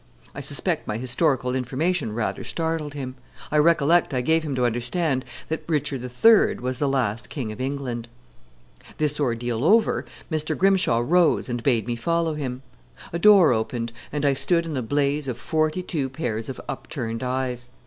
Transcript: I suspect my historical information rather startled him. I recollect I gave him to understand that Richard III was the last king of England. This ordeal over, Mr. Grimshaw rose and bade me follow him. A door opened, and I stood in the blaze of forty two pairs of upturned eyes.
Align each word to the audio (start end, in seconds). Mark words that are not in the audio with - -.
I 0.33 0.39
suspect 0.39 0.87
my 0.87 0.97
historical 0.97 1.53
information 1.53 2.13
rather 2.15 2.43
startled 2.43 2.95
him. 2.95 3.17
I 3.51 3.57
recollect 3.57 4.15
I 4.15 4.21
gave 4.21 4.41
him 4.41 4.55
to 4.55 4.65
understand 4.65 5.23
that 5.47 5.61
Richard 5.67 6.03
III 6.03 6.55
was 6.55 6.79
the 6.79 6.89
last 6.89 7.29
king 7.29 7.51
of 7.51 7.61
England. 7.61 8.07
This 8.97 9.19
ordeal 9.19 9.63
over, 9.63 10.03
Mr. 10.31 10.57
Grimshaw 10.57 11.01
rose 11.05 11.49
and 11.49 11.61
bade 11.61 11.85
me 11.85 11.95
follow 11.95 12.33
him. 12.33 12.63
A 13.13 13.19
door 13.19 13.53
opened, 13.53 13.93
and 14.11 14.25
I 14.25 14.33
stood 14.33 14.65
in 14.65 14.73
the 14.73 14.81
blaze 14.81 15.27
of 15.27 15.37
forty 15.37 15.83
two 15.83 16.09
pairs 16.09 16.49
of 16.49 16.59
upturned 16.67 17.21
eyes. 17.21 17.69